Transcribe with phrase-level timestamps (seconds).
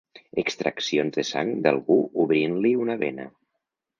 [0.43, 3.29] Extraccions de sang d'algú obrint-li una vena.